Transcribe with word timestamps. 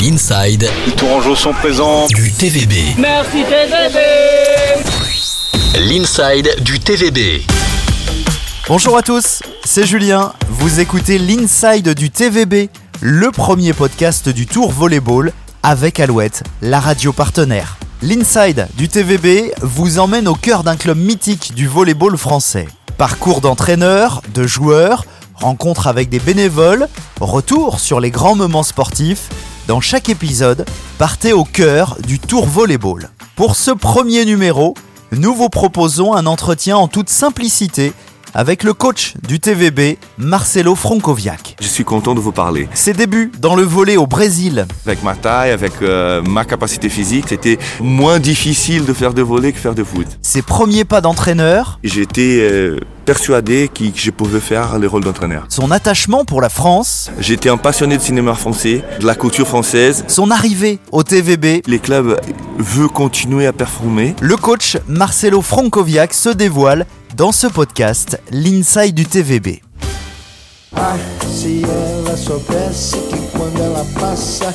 l'inside 0.00 0.68
Les 0.86 0.92
Tourangeaux 0.92 1.34
sont 1.34 1.52
présents. 1.52 2.06
du 2.08 2.30
TVB. 2.32 2.72
Merci 2.98 3.42
TVB 3.44 3.98
L'inside 5.80 6.62
du 6.62 6.78
TVB. 6.78 7.42
Bonjour 8.68 8.96
à 8.96 9.02
tous, 9.02 9.42
c'est 9.64 9.86
Julien. 9.86 10.32
Vous 10.50 10.80
écoutez 10.80 11.18
l'Inside 11.18 11.94
du 11.94 12.10
TVB, 12.10 12.68
le 13.00 13.30
premier 13.30 13.72
podcast 13.72 14.28
du 14.28 14.46
Tour 14.46 14.70
Volleyball 14.72 15.32
avec 15.62 16.00
Alouette, 16.00 16.42
la 16.62 16.80
radio 16.80 17.12
partenaire. 17.12 17.76
L'Inside 18.02 18.68
du 18.76 18.88
TVB 18.88 19.52
vous 19.62 19.98
emmène 19.98 20.28
au 20.28 20.34
cœur 20.34 20.62
d'un 20.64 20.76
club 20.76 20.98
mythique 20.98 21.54
du 21.54 21.66
volleyball 21.66 22.16
français. 22.16 22.68
Parcours 22.96 23.40
d'entraîneurs, 23.40 24.22
de 24.34 24.46
joueurs, 24.46 25.04
rencontres 25.34 25.86
avec 25.86 26.08
des 26.08 26.18
bénévoles, 26.20 26.88
retour 27.20 27.80
sur 27.80 28.00
les 28.00 28.10
grands 28.10 28.36
moments 28.36 28.62
sportifs. 28.62 29.28
Dans 29.68 29.82
chaque 29.82 30.08
épisode, 30.08 30.64
partez 30.96 31.34
au 31.34 31.44
cœur 31.44 31.98
du 32.06 32.18
Tour 32.18 32.46
Volleyball. 32.46 33.10
Pour 33.36 33.54
ce 33.54 33.70
premier 33.70 34.24
numéro, 34.24 34.72
nous 35.12 35.34
vous 35.34 35.50
proposons 35.50 36.14
un 36.14 36.24
entretien 36.24 36.78
en 36.78 36.88
toute 36.88 37.10
simplicité 37.10 37.92
avec 38.34 38.62
le 38.62 38.74
coach 38.74 39.14
du 39.26 39.40
TVB, 39.40 39.98
Marcelo 40.18 40.74
Francoviac. 40.74 41.56
Je 41.60 41.66
suis 41.66 41.84
content 41.84 42.14
de 42.14 42.20
vous 42.20 42.32
parler. 42.32 42.68
Ses 42.74 42.92
débuts 42.92 43.32
dans 43.38 43.56
le 43.56 43.62
volley 43.62 43.96
au 43.96 44.06
Brésil, 44.06 44.66
Avec 44.86 45.02
ma 45.02 45.14
taille, 45.14 45.50
avec 45.50 45.72
euh, 45.82 46.22
ma 46.22 46.44
capacité 46.44 46.88
physique, 46.88 47.26
c'était 47.28 47.58
moins 47.80 48.18
difficile 48.18 48.84
de 48.84 48.92
faire 48.92 49.14
de 49.14 49.22
volley 49.22 49.52
que 49.52 49.58
faire 49.58 49.74
de 49.74 49.84
foot. 49.84 50.06
ses 50.22 50.42
premiers 50.42 50.84
pas 50.84 51.00
d'entraîneur, 51.00 51.78
J'étais 51.84 52.38
euh, 52.40 52.78
persuadé 53.04 53.68
que 53.74 53.84
je 53.94 54.10
pouvais 54.10 54.40
faire 54.40 54.78
le 54.78 54.86
rôle 54.86 55.02
d'entraîneur. 55.04 55.44
son 55.48 55.70
attachement 55.70 56.24
pour 56.24 56.40
la 56.40 56.48
France, 56.48 57.10
J'étais 57.18 57.48
un 57.48 57.56
passionné 57.56 57.96
de 57.96 58.02
cinéma 58.02 58.34
français, 58.34 58.82
de 59.00 59.06
la 59.06 59.14
culture 59.14 59.46
française. 59.48 60.04
son 60.08 60.30
arrivée 60.30 60.78
au 60.92 61.02
TVB. 61.02 61.62
Les 61.66 61.78
clubs 61.78 62.18
veulent 62.58 62.88
continuer 62.88 63.46
à 63.46 63.52
performer. 63.52 64.14
Le 64.20 64.36
coach 64.36 64.76
Marcelo 64.88 65.42
Francoviac 65.42 66.12
se 66.14 66.28
dévoile 66.28 66.86
dans 67.18 67.32
ce 67.32 67.48
podcast, 67.48 68.22
l'Inside 68.30 68.94
du 68.94 69.04
TVB. 69.04 69.60
Passa. 73.98 74.52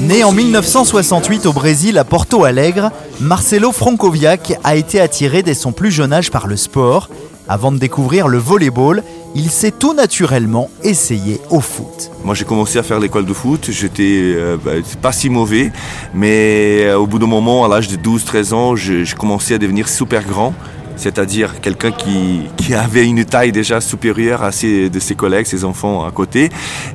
Né 0.00 0.24
en 0.24 0.32
1968 0.32 1.46
au 1.46 1.52
Brésil 1.52 1.98
à 1.98 2.04
Porto 2.04 2.42
Alegre, 2.42 2.90
Marcelo 3.20 3.70
Francoviac 3.70 4.54
a 4.64 4.74
été 4.74 4.98
attiré 4.98 5.44
dès 5.44 5.54
son 5.54 5.70
plus 5.70 5.92
jeune 5.92 6.12
âge 6.12 6.32
par 6.32 6.48
le 6.48 6.56
sport. 6.56 7.08
Avant 7.48 7.70
de 7.70 7.78
découvrir 7.78 8.26
le 8.26 8.38
volleyball, 8.38 9.04
il 9.36 9.50
s'est 9.50 9.70
tout 9.70 9.94
naturellement 9.94 10.68
essayé 10.82 11.40
au 11.50 11.60
foot. 11.60 12.10
Moi, 12.24 12.34
j'ai 12.34 12.44
commencé 12.44 12.78
à 12.78 12.82
faire 12.82 12.98
l'école 12.98 13.24
de 13.24 13.32
foot. 13.32 13.68
J'étais 13.70 14.34
euh, 14.34 14.56
bah, 14.62 14.72
pas 15.00 15.12
si 15.12 15.30
mauvais, 15.30 15.70
mais 16.12 16.80
euh, 16.82 16.98
au 16.98 17.06
bout 17.06 17.20
d'un 17.20 17.26
moment, 17.26 17.64
à 17.64 17.68
l'âge 17.68 17.86
de 17.86 17.96
12-13 17.96 18.52
ans, 18.52 18.76
je, 18.76 19.04
je 19.04 19.14
commençais 19.14 19.54
à 19.54 19.58
devenir 19.58 19.88
super 19.88 20.24
grand. 20.24 20.52
C'est-à-dire 20.98 21.60
quelqu'un 21.60 21.92
qui, 21.92 22.74
avait 22.74 23.06
une 23.06 23.24
taille 23.24 23.50
déjà 23.50 23.80
supérieure 23.80 24.42
à 24.42 24.52
ses, 24.52 24.90
de 24.90 25.00
ses 25.00 25.14
collègues, 25.14 25.46
ses 25.46 25.64
enfants 25.64 26.04
à 26.04 26.10
côté, 26.10 26.50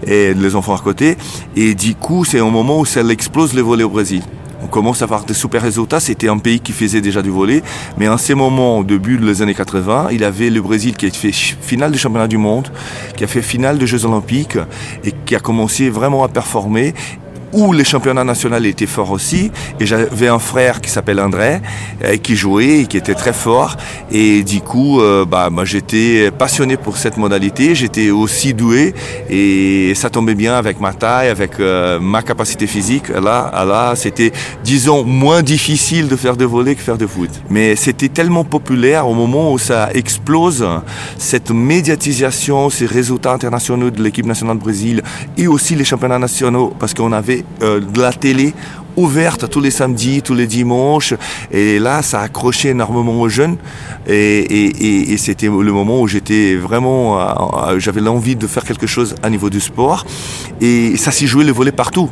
et 0.05 0.33
les 0.35 0.55
enfants 0.55 0.75
à 0.75 0.79
côté. 0.79 1.17
Et 1.55 1.73
du 1.73 1.95
coup, 1.95 2.23
c'est 2.25 2.39
un 2.39 2.49
moment 2.49 2.79
où 2.79 2.85
ça 2.85 3.01
explose 3.01 3.55
le 3.55 3.61
volley 3.61 3.83
au 3.83 3.89
Brésil. 3.89 4.21
On 4.63 4.67
commence 4.67 5.01
à 5.01 5.05
avoir 5.05 5.25
de 5.25 5.33
super 5.33 5.61
résultats. 5.61 5.99
C'était 5.99 6.29
un 6.29 6.37
pays 6.37 6.61
qui 6.61 6.71
faisait 6.71 7.01
déjà 7.01 7.21
du 7.21 7.29
volley. 7.29 7.61
Mais 7.97 8.07
en 8.07 8.17
ces 8.17 8.33
moments, 8.33 8.79
au 8.79 8.83
début 8.83 9.17
des 9.17 9.41
années 9.41 9.53
80, 9.53 10.07
il 10.11 10.23
avait 10.23 10.49
le 10.49 10.61
Brésil 10.61 10.95
qui 10.95 11.05
a 11.05 11.09
fait 11.09 11.33
finale 11.33 11.91
du 11.91 11.97
championnat 11.97 12.27
du 12.27 12.37
monde, 12.37 12.69
qui 13.17 13.25
a 13.25 13.27
fait 13.27 13.41
finale 13.41 13.77
des 13.77 13.87
Jeux 13.87 14.05
olympiques 14.05 14.57
et 15.03 15.11
qui 15.25 15.35
a 15.35 15.39
commencé 15.39 15.89
vraiment 15.89 16.23
à 16.23 16.29
performer 16.29 16.93
où 17.53 17.71
les 17.71 17.83
championnats 17.83 18.23
nationaux 18.23 18.57
étaient 18.57 18.85
forts 18.85 19.11
aussi. 19.11 19.51
Et 19.79 19.85
j'avais 19.85 20.27
un 20.27 20.39
frère 20.39 20.81
qui 20.81 20.89
s'appelle 20.89 21.19
André, 21.19 21.61
euh, 22.03 22.17
qui 22.17 22.35
jouait 22.35 22.81
et 22.81 22.85
qui 22.85 22.97
était 22.97 23.13
très 23.13 23.33
fort. 23.33 23.77
Et 24.11 24.43
du 24.43 24.61
coup, 24.61 25.01
euh, 25.01 25.25
bah, 25.25 25.49
moi, 25.49 25.65
j'étais 25.65 26.31
passionné 26.31 26.77
pour 26.77 26.97
cette 26.97 27.17
modalité. 27.17 27.75
J'étais 27.75 28.09
aussi 28.09 28.53
doué 28.53 28.93
et 29.29 29.93
ça 29.95 30.09
tombait 30.09 30.35
bien 30.35 30.55
avec 30.55 30.79
ma 30.79 30.93
taille, 30.93 31.29
avec 31.29 31.59
euh, 31.59 31.99
ma 31.99 32.21
capacité 32.21 32.67
physique. 32.67 33.09
Là, 33.09 33.51
là, 33.65 33.93
c'était, 33.95 34.31
disons, 34.63 35.03
moins 35.03 35.41
difficile 35.41 36.07
de 36.07 36.15
faire 36.15 36.35
de 36.35 36.45
volley 36.45 36.75
que 36.75 36.81
faire 36.81 36.97
de 36.97 37.07
foot. 37.07 37.29
Mais 37.49 37.75
c'était 37.75 38.09
tellement 38.09 38.43
populaire 38.43 39.07
au 39.07 39.13
moment 39.13 39.53
où 39.53 39.59
ça 39.59 39.89
explose, 39.93 40.65
cette 41.17 41.51
médiatisation, 41.51 42.69
ces 42.69 42.85
résultats 42.85 43.33
internationaux 43.33 43.91
de 43.91 44.01
l'équipe 44.01 44.25
nationale 44.25 44.57
du 44.57 44.63
Brésil 44.63 45.01
et 45.37 45.47
aussi 45.47 45.75
les 45.75 45.85
championnats 45.85 46.19
nationaux, 46.19 46.73
parce 46.79 46.93
qu'on 46.93 47.11
avait 47.11 47.42
euh, 47.61 47.79
de 47.79 48.01
la 48.01 48.13
télé 48.13 48.53
ouverte 48.95 49.49
tous 49.49 49.59
les 49.59 49.71
samedis, 49.71 50.21
tous 50.21 50.33
les 50.33 50.47
dimanches. 50.47 51.13
Et 51.51 51.79
là, 51.79 52.01
ça 52.01 52.21
a 52.21 52.23
accroché 52.23 52.69
énormément 52.69 53.19
aux 53.19 53.29
jeunes. 53.29 53.57
Et, 54.07 55.15
c'était 55.17 55.47
le 55.47 55.71
moment 55.71 56.01
où 56.01 56.07
j'étais 56.07 56.55
vraiment, 56.55 57.19
euh, 57.19 57.79
j'avais 57.79 58.01
l'envie 58.01 58.35
de 58.35 58.47
faire 58.47 58.63
quelque 58.63 58.87
chose 58.87 59.15
à 59.23 59.29
niveau 59.29 59.49
du 59.49 59.59
sport. 59.59 60.05
Et 60.61 60.97
ça 60.97 61.11
s'est 61.11 61.27
joué 61.27 61.43
le 61.43 61.51
volet 61.51 61.71
partout 61.71 62.09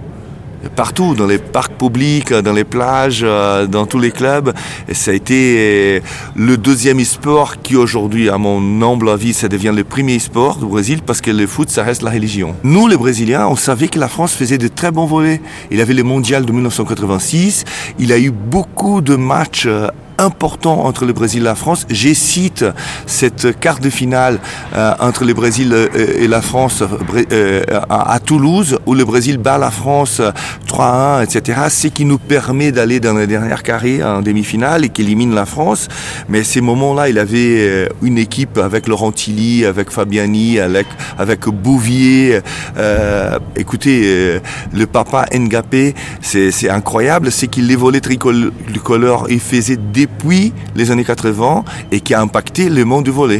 partout, 0.75 1.15
dans 1.15 1.27
les 1.27 1.37
parcs 1.37 1.73
publics, 1.73 2.33
dans 2.33 2.53
les 2.53 2.63
plages, 2.63 3.21
euh, 3.23 3.65
dans 3.67 3.85
tous 3.85 3.99
les 3.99 4.11
clubs. 4.11 4.53
Ça 4.91 5.11
a 5.11 5.13
été 5.13 5.55
euh, 5.57 5.99
le 6.35 6.57
deuxième 6.57 7.03
sport 7.03 7.61
qui 7.61 7.75
aujourd'hui, 7.75 8.29
à 8.29 8.37
mon 8.37 8.59
humble 8.81 9.09
avis, 9.09 9.33
ça 9.33 9.47
devient 9.47 9.73
le 9.75 9.83
premier 9.83 10.19
sport 10.19 10.57
du 10.57 10.65
Brésil 10.65 11.01
parce 11.05 11.21
que 11.21 11.31
le 11.31 11.47
foot, 11.47 11.69
ça 11.69 11.83
reste 11.83 12.01
la 12.01 12.11
religion. 12.11 12.55
Nous, 12.63 12.87
les 12.87 12.97
Brésiliens, 12.97 13.47
on 13.47 13.55
savait 13.55 13.87
que 13.87 13.99
la 13.99 14.07
France 14.07 14.33
faisait 14.33 14.57
de 14.57 14.67
très 14.67 14.91
bons 14.91 15.05
volets. 15.05 15.41
Il 15.71 15.81
avait 15.81 15.93
le 15.93 16.03
mondial 16.03 16.45
de 16.45 16.51
1986. 16.51 17.65
Il 17.99 18.11
a 18.11 18.19
eu 18.19 18.31
beaucoup 18.31 19.01
de 19.01 19.15
matchs 19.15 19.65
euh, 19.65 19.87
important 20.21 20.85
entre 20.85 21.05
le 21.05 21.13
Brésil 21.13 21.41
et 21.41 21.45
la 21.45 21.55
France. 21.55 21.85
J'ai 21.89 22.13
cite 22.13 22.65
cette 23.05 23.59
quart 23.59 23.79
de 23.79 23.89
finale 23.89 24.39
euh, 24.75 24.93
entre 24.99 25.25
le 25.25 25.33
Brésil 25.33 25.71
euh, 25.73 25.87
et 26.17 26.27
la 26.27 26.41
France 26.41 26.83
euh, 27.31 27.63
à, 27.89 28.13
à 28.13 28.19
Toulouse, 28.19 28.79
où 28.85 28.93
le 28.93 29.05
Brésil 29.05 29.37
bat 29.37 29.57
la 29.57 29.71
France 29.71 30.19
euh, 30.19 30.31
3-1, 30.67 31.23
etc. 31.23 31.61
Ce 31.69 31.87
qui 31.87 32.05
nous 32.05 32.17
permet 32.17 32.71
d'aller 32.71 32.99
dans 32.99 33.13
le 33.13 33.27
dernier 33.27 33.55
carré 33.63 34.03
en 34.03 34.21
demi-finale 34.21 34.85
et 34.85 34.89
qui 34.89 35.01
élimine 35.01 35.33
la 35.33 35.45
France. 35.45 35.87
Mais 36.29 36.43
ces 36.43 36.61
moments-là, 36.61 37.09
il 37.09 37.19
avait 37.19 37.57
euh, 37.59 37.89
une 38.01 38.17
équipe 38.17 38.57
avec 38.57 38.87
Laurent 38.87 39.11
Tilly, 39.11 39.65
avec 39.65 39.89
Fabiani, 39.89 40.59
avec, 40.59 40.87
avec 41.17 41.47
Bouvier. 41.47 42.39
Euh, 42.77 43.39
écoutez, 43.55 44.01
euh, 44.05 44.39
le 44.73 44.85
papa 44.85 45.25
Ngapé, 45.33 45.93
c'est 46.21 46.69
incroyable. 46.69 47.31
C'est 47.31 47.47
qu'il 47.47 47.67
les 47.67 47.75
volets 47.75 48.01
tricolores, 48.01 49.27
il 49.29 49.39
faisait 49.39 49.77
depuis 50.17 50.53
les 50.75 50.91
années 50.91 51.03
80 51.03 51.63
et 51.91 52.01
qui 52.01 52.13
a 52.13 52.21
impacté 52.21 52.69
le 52.69 52.85
monde 52.85 53.03
du 53.03 53.11
volet. 53.11 53.39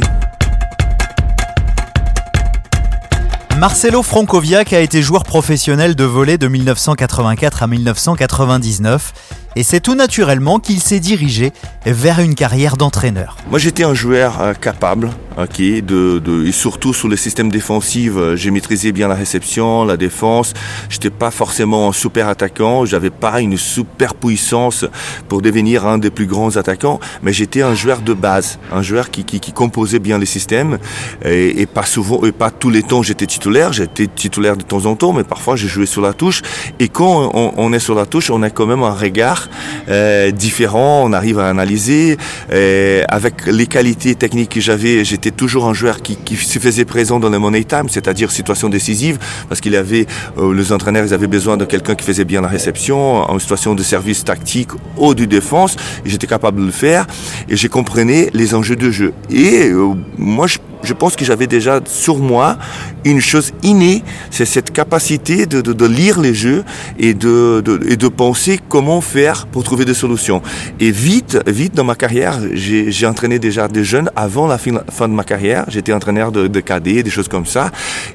Marcelo 3.58 4.02
Francoviac 4.02 4.72
a 4.72 4.80
été 4.80 5.02
joueur 5.02 5.24
professionnel 5.24 5.94
de 5.94 6.04
volley 6.04 6.38
de 6.38 6.48
1984 6.48 7.62
à 7.62 7.66
1999 7.66 9.12
et 9.56 9.62
c'est 9.62 9.80
tout 9.80 9.94
naturellement 9.94 10.58
qu'il 10.58 10.80
s'est 10.80 11.00
dirigé 11.00 11.52
vers 11.86 12.20
une 12.20 12.34
carrière 12.34 12.76
d'entraîneur. 12.76 13.36
Moi, 13.50 13.58
j'étais 13.58 13.84
un 13.84 13.94
joueur 13.94 14.40
euh, 14.40 14.54
capable, 14.54 15.10
ok, 15.36 15.58
de, 15.58 16.18
de, 16.18 16.46
et 16.46 16.52
surtout 16.52 16.94
sur 16.94 17.08
le 17.08 17.16
système 17.16 17.50
défensif, 17.50 18.12
euh, 18.16 18.36
j'ai 18.36 18.50
maîtrisé 18.50 18.92
bien 18.92 19.08
la 19.08 19.14
réception, 19.14 19.84
la 19.84 19.96
défense. 19.96 20.54
J'étais 20.88 21.10
pas 21.10 21.30
forcément 21.30 21.88
un 21.88 21.92
super 21.92 22.28
attaquant, 22.28 22.84
j'avais 22.84 23.10
pas 23.10 23.40
une 23.40 23.56
super 23.56 24.14
puissance 24.14 24.84
pour 25.28 25.42
devenir 25.42 25.86
un 25.86 25.98
des 25.98 26.10
plus 26.10 26.26
grands 26.26 26.56
attaquants, 26.56 27.00
mais 27.22 27.32
j'étais 27.32 27.62
un 27.62 27.74
joueur 27.74 28.00
de 28.00 28.14
base, 28.14 28.58
un 28.72 28.82
joueur 28.82 29.10
qui, 29.10 29.24
qui, 29.24 29.40
qui 29.40 29.52
composait 29.52 29.98
bien 29.98 30.18
les 30.18 30.26
systèmes 30.26 30.78
et, 31.24 31.66
pas 31.66 31.84
souvent, 31.84 32.24
et 32.24 32.32
pas 32.32 32.50
tous 32.50 32.70
les 32.70 32.82
temps 32.82 33.02
j'étais 33.02 33.26
titulaire. 33.26 33.72
J'étais 33.72 34.06
titulaire 34.06 34.56
de 34.56 34.62
temps 34.62 34.86
en 34.86 34.96
temps, 34.96 35.12
mais 35.12 35.24
parfois 35.24 35.56
j'ai 35.56 35.68
joué 35.68 35.86
sur 35.86 36.02
la 36.02 36.12
touche. 36.12 36.42
Et 36.78 36.88
quand 36.88 37.30
on 37.34 37.72
est 37.72 37.78
sur 37.78 37.94
la 37.94 38.06
touche, 38.06 38.30
on 38.30 38.42
a 38.42 38.50
quand 38.50 38.66
même 38.66 38.82
un 38.82 38.92
regard 38.94 39.41
euh, 39.88 40.30
différent, 40.30 41.02
on 41.04 41.12
arrive 41.12 41.38
à 41.38 41.48
analyser. 41.48 42.16
Euh, 42.52 43.02
avec 43.08 43.46
les 43.46 43.66
qualités 43.66 44.14
techniques 44.14 44.50
que 44.50 44.60
j'avais, 44.60 45.04
j'étais 45.04 45.30
toujours 45.30 45.66
un 45.66 45.74
joueur 45.74 46.02
qui, 46.02 46.36
se 46.36 46.58
faisait 46.58 46.84
présent 46.84 47.20
dans 47.20 47.30
le 47.30 47.38
money 47.38 47.64
time, 47.64 47.88
c'est-à-dire 47.88 48.30
situation 48.30 48.68
décisive, 48.68 49.18
parce 49.48 49.60
qu'il 49.60 49.76
avait, 49.76 50.06
euh, 50.38 50.54
les 50.54 50.72
entraîneurs, 50.72 51.04
ils 51.04 51.14
avaient 51.14 51.26
besoin 51.26 51.56
de 51.56 51.64
quelqu'un 51.64 51.94
qui 51.94 52.04
faisait 52.04 52.24
bien 52.24 52.40
la 52.40 52.48
réception, 52.48 53.30
en 53.30 53.38
situation 53.38 53.74
de 53.74 53.82
service 53.82 54.24
tactique 54.24 54.70
ou 54.96 55.14
de 55.14 55.24
défense. 55.24 55.76
J'étais 56.04 56.26
capable 56.26 56.60
de 56.60 56.66
le 56.66 56.72
faire 56.72 57.06
et 57.48 57.56
j'ai 57.56 57.68
comprenais 57.68 58.30
les 58.34 58.54
enjeux 58.54 58.76
de 58.76 58.90
jeu. 58.90 59.12
Et 59.30 59.70
moi, 60.18 60.46
je 60.46 60.58
je 60.82 60.92
pense 60.92 61.16
que 61.16 61.24
j'avais 61.24 61.46
déjà 61.46 61.80
sur 61.86 62.18
moi 62.18 62.58
une 63.04 63.20
chose 63.20 63.52
innée, 63.62 64.02
c'est 64.30 64.44
cette 64.44 64.72
capacité 64.72 65.46
de, 65.46 65.86
lire 65.86 66.20
les 66.20 66.34
jeux 66.34 66.64
et 66.98 67.14
de 67.14 68.08
penser 68.08 68.60
comment 68.68 69.00
faire 69.00 69.31
pour 69.50 69.64
trouver 69.64 69.84
des 69.84 69.94
solutions. 69.94 70.42
Et 70.80 70.90
vite, 70.90 71.38
vite 71.46 71.74
dans 71.74 71.84
ma 71.84 71.94
carrière, 71.94 72.38
j'ai 72.52 73.06
entraîné 73.06 73.38
déjà 73.38 73.68
des 73.68 73.84
jeunes 73.84 74.10
avant 74.16 74.46
la 74.46 74.58
fin, 74.58 74.82
fin 74.90 75.08
de 75.08 75.14
ma 75.14 75.24
carrière. 75.24 75.64
J'étais 75.68 75.92
entraîneur 75.92 76.32
de, 76.32 76.46
de 76.46 76.60
cadet, 76.60 77.02
des 77.02 77.10
choses 77.10 77.28
comme 77.28 77.46
ça. 77.46 77.70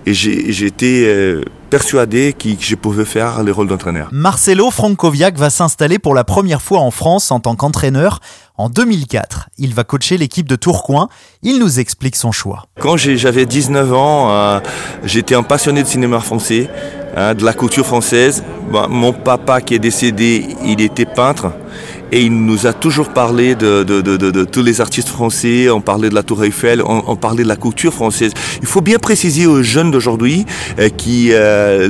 Et 0.06 0.14
j'étais... 0.14 1.04
Euh, 1.06 1.44
persuadé 1.68 2.34
que 2.34 2.50
je 2.60 2.76
pouvais 2.76 3.06
faire 3.06 3.44
le 3.44 3.52
rôle 3.52 3.68
d'entraîneur. 3.68 4.10
Marcelo 4.12 4.72
Frankoviak 4.72 5.38
va 5.38 5.50
s'installer 5.50 6.00
pour 6.00 6.16
la 6.16 6.24
première 6.24 6.62
fois 6.62 6.80
en 6.80 6.92
France 6.92 7.32
en 7.32 7.40
tant 7.40 7.56
qu'entraîneur 7.56 8.20
en 8.58 8.70
2004. 8.70 9.50
Il 9.58 9.74
va 9.74 9.84
coacher 9.84 10.18
l'équipe 10.18 10.48
de 10.48 10.56
Tourcoing. 10.56 11.10
Il 11.44 11.60
nous 11.60 11.80
explique 11.80 12.16
son 12.16 12.32
choix. 12.32 12.64
Quand 12.80 12.98
j'avais 12.98 13.46
19 13.46 13.94
ans, 13.94 14.32
euh, 14.32 14.60
j'étais 15.04 15.36
un 15.36 15.44
passionné 15.44 15.84
de 15.84 15.88
cinéma 15.88 16.20
français, 16.20 16.70
hein, 17.18 17.34
de 17.34 17.44
la 17.44 17.54
couture 17.54 17.86
française. 17.86 18.44
Bah, 18.72 18.88
mon 18.90 19.12
papa 19.12 19.60
qui 19.62 19.76
est 19.76 19.80
décédé, 19.80 20.46
il 20.64 20.82
était 20.82 21.06
peintre 21.06 21.52
et 22.12 22.22
il 22.22 22.46
nous 22.46 22.68
a 22.68 22.74
toujours 22.74 23.10
parlé 23.10 23.56
de, 23.56 23.84
de, 23.84 24.02
de, 24.02 24.18
de, 24.18 24.44
tous 24.46 24.64
les 24.64 24.82
artistes 24.82 25.10
français, 25.10 25.70
on 25.70 25.82
parlait 25.82 26.10
de 26.10 26.16
la 26.16 26.24
Tour 26.24 26.44
Eiffel, 26.44 26.82
on, 26.82 27.04
on, 27.08 27.16
parlait 27.16 27.44
de 27.44 27.48
la 27.48 27.56
couture 27.56 27.94
française. 27.94 28.32
Il 28.62 28.68
faut 28.68 28.82
bien 28.82 28.98
préciser 28.98 29.46
aux 29.46 29.62
jeunes 29.64 29.92
d'aujourd'hui 29.92 30.46
euh, 30.80 30.90
qui 30.90 31.30
euh, 31.32 31.88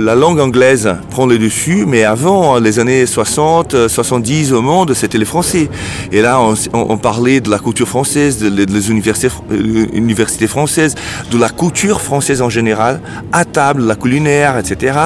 la 0.00 0.14
langue 0.14 0.40
anglaise 0.40 0.94
prend 1.10 1.26
le 1.26 1.38
dessus, 1.38 1.84
mais 1.86 2.04
avant 2.04 2.58
les 2.58 2.78
années 2.78 3.06
60, 3.06 3.88
70 3.88 4.52
au 4.52 4.62
monde, 4.62 4.94
c'était 4.94 5.18
les 5.18 5.24
Français. 5.24 5.68
Et 6.12 6.22
là, 6.22 6.40
on, 6.40 6.54
on, 6.72 6.96
parlait 6.96 7.40
de 7.40 7.50
la 7.50 7.58
couture 7.58 7.88
française, 7.88 8.38
des 8.38 8.90
universités, 8.90 9.28
euh, 9.52 9.86
universités 9.92 10.46
françaises, 10.46 10.94
de 11.30 11.38
la 11.38 11.48
couture 11.48 12.00
française 12.00 12.40
en 12.40 12.50
général, 12.50 13.00
à 13.32 13.44
table, 13.44 13.84
la 13.84 13.94
culinaire, 13.94 14.58
etc. 14.58 14.98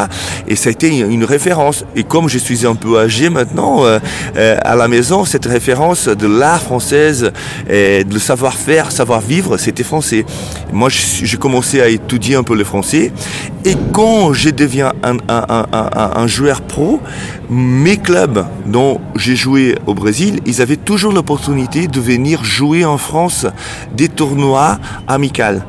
Et 0.47 0.57
ça 0.57 0.69
a 0.69 0.73
été 0.73 0.89
une 0.89 1.25
référence. 1.25 1.85
Et 1.97 2.05
comme 2.05 2.29
je 2.29 2.39
suis 2.39 2.67
un 2.67 2.75
peu 2.75 2.99
âgé 2.99 3.31
maintenant, 3.31 3.85
euh, 3.85 3.89
euh, 3.89 4.01
à 4.37 4.77
la 4.77 4.89
maison, 4.89 5.25
cette 5.25 5.47
référence 5.47 6.09
de 6.09 6.27
l'art 6.27 6.63
française, 6.63 7.33
et 7.69 8.05
de 8.05 8.19
savoir-faire, 8.19 8.93
savoir-vivre, 8.93 9.57
c'était 9.57 9.85
français. 9.85 10.25
Moi, 10.73 10.89
j'ai 10.91 11.37
commencé 11.37 11.81
à 11.81 11.89
étudier 11.89 12.37
un 12.37 12.43
peu 12.43 12.55
le 12.55 12.65
français. 12.65 13.13
Et 13.65 13.75
quand 13.93 14.33
je 14.33 14.51
deviens 14.51 14.93
un 15.03 16.27
joueur 16.27 16.63
pro, 16.63 17.01
mes 17.51 17.97
clubs 17.97 18.45
dont 18.67 19.01
j'ai 19.17 19.37
joué 19.37 19.77
au 19.87 19.95
Brésil, 19.95 20.41
ils 20.47 20.61
avaient 20.61 20.77
toujours 20.77 21.13
l'opportunité 21.13 21.87
de 21.87 22.01
venir 22.01 22.45
jouer 22.45 22.85
en 22.85 22.99
France 22.99 23.47
des 23.95 24.09
tournois 24.09 24.79
amicaux. 25.07 25.63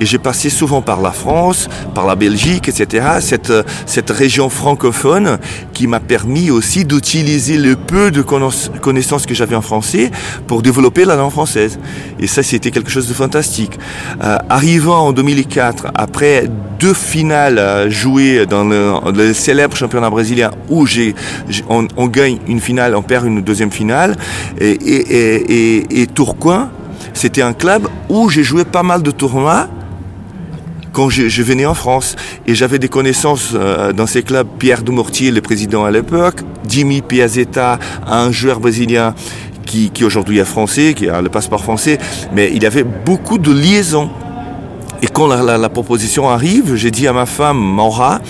Et 0.00 0.06
j'ai 0.06 0.18
passé 0.18 0.50
souvent 0.50 0.82
par 0.82 1.00
la 1.00 1.12
France, 1.12 1.68
par 1.94 2.06
la 2.06 2.16
Belgique, 2.16 2.68
etc. 2.68 3.06
Cette, 3.20 3.52
cette 3.86 4.10
région 4.10 4.50
francophone 4.50 5.38
qui 5.72 5.86
m'a 5.86 6.00
permis 6.00 6.50
aussi 6.50 6.84
d'utiliser 6.84 7.56
le 7.56 7.76
peu 7.76 8.10
de 8.10 8.22
connaissances 8.22 9.26
que 9.26 9.34
j'avais 9.34 9.56
en 9.56 9.62
français 9.62 10.10
pour 10.46 10.62
développer 10.62 11.04
la 11.04 11.16
langue 11.16 11.30
française. 11.30 11.78
Et 12.20 12.26
ça, 12.26 12.42
c'était 12.42 12.70
quelque 12.70 12.90
chose 12.90 13.08
de 13.08 13.14
fantastique. 13.14 13.78
Euh, 14.22 14.38
arrivant 14.48 15.08
en 15.08 15.12
2004, 15.12 15.88
après 15.94 16.48
deux 16.78 16.94
finales 16.94 17.90
jouées 17.90 18.46
dans 18.46 18.64
le, 18.64 18.92
le 19.12 19.32
célèbre 19.32 19.76
championnat 19.76 20.10
brésilien 20.10 20.50
où 20.68 20.86
j'ai, 20.86 21.14
on, 21.68 21.88
on, 21.96 22.06
gagne 22.06 22.38
une 22.46 22.60
finale, 22.60 22.94
on 22.94 23.02
perd 23.02 23.26
une 23.26 23.40
deuxième 23.40 23.70
finale, 23.70 24.16
et, 24.60 24.70
et, 24.70 25.78
et, 25.78 26.02
et 26.02 26.06
Tourcoing, 26.06 26.70
c'était 27.14 27.42
un 27.42 27.52
club 27.52 27.88
où 28.08 28.28
j'ai 28.28 28.42
joué 28.42 28.64
pas 28.64 28.82
mal 28.82 29.02
de 29.02 29.10
tournois 29.10 29.68
quand 30.96 31.10
je, 31.10 31.28
je, 31.28 31.42
venais 31.42 31.66
en 31.66 31.74
France. 31.74 32.16
Et 32.46 32.54
j'avais 32.54 32.78
des 32.78 32.88
connaissances 32.88 33.50
euh, 33.52 33.92
dans 33.92 34.06
ces 34.06 34.22
clubs. 34.22 34.48
Pierre 34.58 34.82
Dumortier, 34.82 35.30
le 35.30 35.42
président 35.42 35.84
à 35.84 35.90
l'époque, 35.90 36.40
Jimmy 36.66 37.02
Piazzetta, 37.02 37.78
un 38.06 38.32
joueur 38.32 38.60
brésilien 38.60 39.14
qui, 39.66 39.90
qui 39.90 40.04
aujourd'hui 40.04 40.38
est 40.38 40.46
français, 40.46 40.94
qui 40.94 41.10
a 41.10 41.20
le 41.20 41.28
passeport 41.28 41.62
français, 41.62 41.98
mais 42.32 42.50
il 42.54 42.64
avait 42.64 42.84
beaucoup 42.84 43.36
de 43.36 43.52
liaisons 43.52 44.10
et 45.06 45.08
quand 45.08 45.28
la, 45.28 45.40
la, 45.40 45.56
la 45.56 45.68
proposition 45.68 46.28
arrive, 46.28 46.74
j'ai 46.74 46.90
dit 46.90 47.06
à 47.06 47.12
ma 47.12 47.26
femme, 47.26 47.58
Maura, 47.58 48.20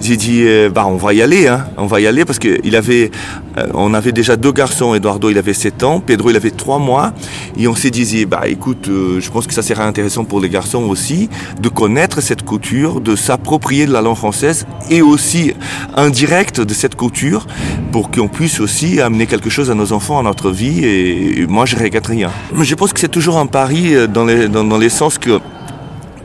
j'ai 0.00 0.16
dit, 0.16 0.42
euh, 0.42 0.68
bah, 0.68 0.84
on 0.84 0.96
va 0.96 1.14
y 1.14 1.22
aller, 1.22 1.46
hein, 1.46 1.66
on 1.76 1.86
va 1.86 2.00
y 2.00 2.08
aller 2.08 2.24
parce 2.24 2.40
qu'il 2.40 2.74
avait, 2.74 3.12
euh, 3.56 3.66
on 3.72 3.94
avait 3.94 4.10
déjà 4.10 4.34
deux 4.34 4.50
garçons. 4.50 4.96
Eduardo, 4.96 5.30
il 5.30 5.38
avait 5.38 5.54
7 5.54 5.84
ans, 5.84 6.00
Pedro, 6.00 6.30
il 6.30 6.36
avait 6.36 6.50
3 6.50 6.80
mois. 6.80 7.12
Et 7.56 7.68
on 7.68 7.76
s'est 7.76 7.92
dit, 7.92 8.26
bah, 8.26 8.48
écoute, 8.48 8.88
euh, 8.88 9.20
je 9.20 9.30
pense 9.30 9.46
que 9.46 9.54
ça 9.54 9.62
serait 9.62 9.84
intéressant 9.84 10.24
pour 10.24 10.40
les 10.40 10.48
garçons 10.48 10.82
aussi 10.82 11.28
de 11.60 11.68
connaître 11.68 12.20
cette 12.20 12.42
couture, 12.42 13.00
de 13.00 13.14
s'approprier 13.14 13.86
de 13.86 13.92
la 13.92 14.02
langue 14.02 14.16
française 14.16 14.66
et 14.90 15.02
aussi 15.02 15.54
indirect 15.94 16.60
de 16.60 16.74
cette 16.74 16.96
couture 16.96 17.46
pour 17.92 18.10
qu'on 18.10 18.26
puisse 18.26 18.58
aussi 18.58 19.00
amener 19.00 19.26
quelque 19.26 19.50
chose 19.50 19.70
à 19.70 19.74
nos 19.74 19.92
enfants, 19.92 20.18
à 20.18 20.24
notre 20.24 20.50
vie. 20.50 20.84
Et, 20.84 21.46
moi, 21.46 21.64
je 21.64 21.76
regrette 21.76 22.08
rien. 22.08 22.32
Mais 22.52 22.64
je 22.64 22.74
pense 22.74 22.92
que 22.92 22.98
c'est 22.98 23.08
toujours 23.08 23.38
un 23.38 23.46
pari 23.46 23.94
dans 24.08 24.24
les, 24.24 24.48
dans, 24.48 24.64
dans 24.64 24.78
les 24.78 24.88
sens 24.88 25.16
que 25.16 25.38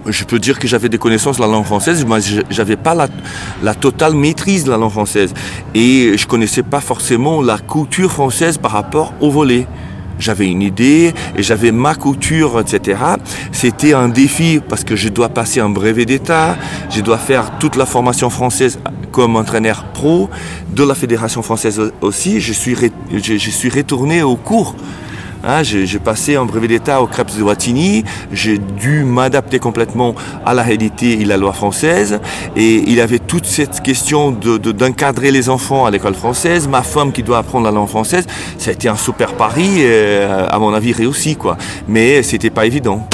je 0.05 0.23
peux 0.23 0.39
dire 0.39 0.59
que 0.59 0.67
j'avais 0.67 0.89
des 0.89 0.97
connaissances 0.97 1.37
de 1.37 1.41
la 1.41 1.47
langue 1.47 1.65
française, 1.65 2.05
mais 2.05 2.17
j'avais 2.49 2.75
pas 2.75 2.95
la, 2.95 3.73
totale 3.75 4.15
maîtrise 4.15 4.63
de 4.63 4.71
la 4.71 4.77
langue 4.77 4.91
française. 4.91 5.33
Et 5.73 6.17
je 6.17 6.27
connaissais 6.27 6.63
pas 6.63 6.81
forcément 6.81 7.41
la 7.41 7.57
culture 7.57 8.11
française 8.11 8.57
par 8.57 8.71
rapport 8.71 9.13
au 9.19 9.29
volet. 9.29 9.67
J'avais 10.19 10.47
une 10.47 10.61
idée 10.61 11.13
et 11.37 11.43
j'avais 11.43 11.71
ma 11.71 11.95
couture, 11.95 12.59
etc. 12.59 12.99
C'était 13.53 13.93
un 13.93 14.09
défi 14.09 14.59
parce 14.67 14.83
que 14.83 14.97
je 14.97 15.07
dois 15.07 15.29
passer 15.29 15.61
un 15.61 15.69
brevet 15.69 16.05
d'État, 16.05 16.57
je 16.89 16.99
dois 16.99 17.17
faire 17.17 17.57
toute 17.57 17.77
la 17.77 17.85
formation 17.85 18.29
française 18.29 18.79
comme 19.13 19.37
entraîneur 19.37 19.85
pro 19.93 20.29
de 20.75 20.83
la 20.83 20.93
Fédération 20.93 21.41
française 21.41 21.81
aussi. 22.01 22.41
Je 22.41 22.51
suis, 22.51 22.75
je 23.11 23.49
suis 23.49 23.69
retourné 23.69 24.21
au 24.21 24.35
cours 24.35 24.75
Hein, 25.43 25.63
j'ai 25.63 25.99
passé 25.99 26.35
un 26.35 26.43
brevet 26.43 26.67
d'État 26.67 27.01
au 27.01 27.07
Crêpes 27.07 27.35
de 27.37 27.41
Wattignies, 27.41 28.03
j'ai 28.33 28.57
dû 28.57 29.05
m'adapter 29.05 29.59
complètement 29.59 30.13
à 30.45 30.53
la 30.53 30.63
réalité 30.63 31.21
et 31.21 31.25
la 31.25 31.37
loi 31.37 31.53
française, 31.53 32.19
et 32.57 32.83
il 32.87 32.99
avait 32.99 33.19
toute 33.19 33.45
cette 33.45 33.81
question 33.81 34.31
d'encadrer 34.31 35.27
de, 35.27 35.31
de, 35.31 35.37
les 35.37 35.49
enfants 35.49 35.85
à 35.85 35.91
l'école 35.91 36.15
française, 36.15 36.67
ma 36.67 36.81
femme 36.81 37.13
qui 37.13 37.23
doit 37.23 37.37
apprendre 37.37 37.65
la 37.65 37.71
langue 37.71 37.87
française, 37.87 38.25
ça 38.57 38.71
a 38.71 38.73
été 38.73 38.89
un 38.89 38.97
super 38.97 39.33
pari, 39.33 39.77
euh, 39.79 40.45
à 40.49 40.59
mon 40.59 40.73
avis 40.73 40.91
réussi, 40.91 41.37
quoi. 41.37 41.57
Mais 41.87 42.21
c'était 42.21 42.49
pas 42.49 42.65
évident. 42.65 43.07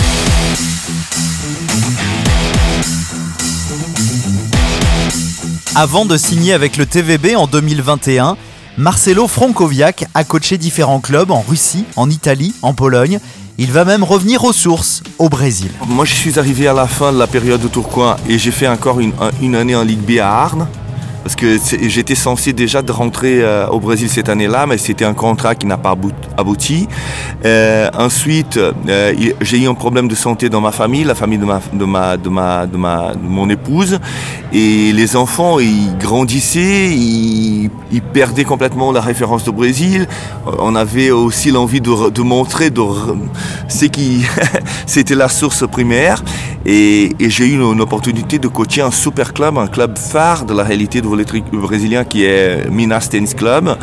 Avant 5.78 6.06
de 6.06 6.16
signer 6.16 6.54
avec 6.54 6.78
le 6.78 6.86
TVB 6.86 7.36
en 7.36 7.48
2021, 7.48 8.38
Marcelo 8.78 9.28
Frankoviak 9.30 10.06
a 10.14 10.26
coaché 10.26 10.58
différents 10.58 11.00
clubs 11.00 11.32
en 11.32 11.40
Russie, 11.40 11.86
en 11.96 12.10
Italie, 12.10 12.54
en 12.62 12.74
Pologne. 12.74 13.20
Il 13.58 13.72
va 13.72 13.86
même 13.86 14.04
revenir 14.04 14.44
aux 14.44 14.52
sources, 14.52 15.02
au 15.18 15.30
Brésil. 15.30 15.72
Moi, 15.88 16.04
je 16.04 16.14
suis 16.14 16.40
arrivé 16.40 16.68
à 16.68 16.74
la 16.74 16.86
fin 16.86 17.14
de 17.14 17.18
la 17.18 17.26
période 17.28 17.62
de 17.62 17.70
Tourcoing 17.70 18.18
et 18.28 18.38
j'ai 18.38 18.52
fait 18.52 18.68
encore 18.68 19.00
une, 19.00 19.14
une 19.42 19.56
année 19.56 19.78
en 19.78 19.84
Ligue 19.84 20.02
B 20.02 20.20
à 20.20 20.30
Arles 20.30 20.68
parce 21.26 21.36
que 21.36 21.58
j'étais 21.88 22.14
censé 22.14 22.54
déjà 22.54 22.84
de 22.84 22.92
rentrer 22.92 23.42
euh, 23.42 23.66
au 23.70 23.80
Brésil 23.80 24.10
cette 24.10 24.30
année-là, 24.30 24.68
mais 24.68 24.78
c'était 24.78 25.06
un 25.06 25.16
contrat 25.16 25.56
qui 25.56 25.66
n'a 25.66 25.76
pas 25.76 25.96
abouti. 26.38 26.88
Euh, 27.44 27.90
ensuite, 27.98 28.58
euh, 28.58 29.34
j'ai 29.42 29.58
eu 29.58 29.68
un 29.68 29.74
problème 29.74 30.08
de 30.08 30.14
santé 30.14 30.50
dans 30.50 30.62
ma 30.62 30.72
famille, 30.72 31.04
la 31.04 31.16
famille 31.16 31.40
de 31.40 31.46
ma, 31.46 31.60
de 31.74 31.86
ma, 31.86 32.18
de 32.18 32.30
ma, 32.30 32.68
de 32.68 32.78
ma, 32.78 33.14
mon 33.20 33.50
épouse, 33.50 34.00
et 34.54 34.92
les 34.94 35.16
enfants, 35.16 35.58
ils 35.60 35.98
grandissaient, 35.98 36.92
ils, 36.92 37.72
perdaient 38.14 38.44
complètement 38.44 38.92
la 38.92 39.02
référence 39.02 39.48
au 39.48 39.52
Brésil. 39.52 40.08
On 40.60 40.76
avait 40.76 41.10
aussi 41.10 41.50
l'envie 41.50 41.82
de, 41.82 42.22
montrer 42.22 42.70
de, 42.70 42.84
ce 43.68 43.86
qui, 43.86 44.28
c'était 44.86 45.16
la 45.16 45.28
source 45.28 45.68
primaire, 45.68 46.24
et, 46.68 47.16
j'ai 47.20 47.48
eu 47.48 47.56
une, 47.56 47.74
une 47.74 47.82
opportunité 47.82 48.38
de 48.38 48.48
coacher 48.48 48.82
un 48.82 48.92
super 48.92 49.34
club, 49.34 49.58
un 49.58 49.68
club 49.68 49.98
phare 49.98 50.46
de 50.46 50.54
la 50.54 50.64
réalité 50.64 51.02
de 51.02 51.15
brésilien 51.52 52.04
qui 52.04 52.26
est 52.26 52.70
Minas 52.70 53.08
Tennis 53.10 53.34
Club. 53.34 53.78